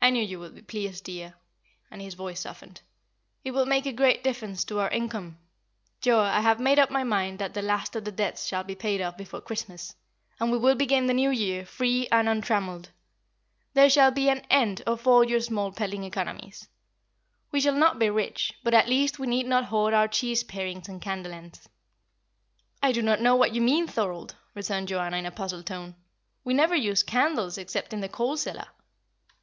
"I 0.00 0.08
knew 0.08 0.24
you 0.24 0.38
would 0.40 0.54
be 0.54 0.62
pleased, 0.62 1.04
dear;" 1.04 1.34
and 1.90 2.00
his 2.00 2.14
voice 2.14 2.40
softened. 2.40 2.80
"It 3.44 3.50
will 3.50 3.66
make 3.66 3.84
a 3.84 3.92
great 3.92 4.24
difference 4.24 4.64
to 4.64 4.80
our 4.80 4.88
income. 4.88 5.36
Joa, 6.00 6.22
I 6.30 6.40
have 6.40 6.58
made 6.58 6.78
up 6.78 6.90
my 6.90 7.04
mind 7.04 7.38
that 7.38 7.52
the 7.52 7.60
last 7.60 7.94
of 7.94 8.06
the 8.06 8.12
debts 8.12 8.46
shall 8.46 8.64
be 8.64 8.74
paid 8.74 9.02
off 9.02 9.18
before 9.18 9.42
Christmas, 9.42 9.94
and 10.40 10.50
we 10.50 10.56
will 10.56 10.74
begin 10.74 11.04
the 11.06 11.12
New 11.12 11.28
Year 11.28 11.66
free 11.66 12.08
and 12.10 12.30
untrammelled. 12.30 12.92
There 13.74 13.90
shall 13.90 14.10
be 14.10 14.30
an 14.30 14.40
end 14.48 14.80
of 14.86 15.06
all 15.06 15.22
your 15.22 15.40
small 15.40 15.70
peddling 15.70 16.04
economies. 16.04 16.66
We 17.50 17.60
shall 17.60 17.76
not 17.76 17.98
be 17.98 18.08
rich, 18.08 18.54
but 18.64 18.72
at 18.72 18.88
least 18.88 19.18
we 19.18 19.26
need 19.26 19.44
not 19.44 19.66
hoard 19.66 19.92
our 19.92 20.08
cheese 20.08 20.42
parings 20.42 20.88
and 20.88 21.02
candle 21.02 21.34
ends." 21.34 21.68
"I 22.82 22.90
do 22.92 23.02
not 23.02 23.20
know 23.20 23.36
what 23.36 23.52
you 23.54 23.60
mean, 23.60 23.86
Thorold!" 23.86 24.34
returned 24.54 24.88
Joanna, 24.88 25.18
in 25.18 25.26
a 25.26 25.30
puzzled 25.30 25.66
tone. 25.66 25.94
"We 26.42 26.54
never 26.54 26.74
use 26.74 27.02
candles 27.02 27.58
except 27.58 27.92
in 27.92 28.00
the 28.00 28.08
coal 28.08 28.38
cellar." 28.38 28.68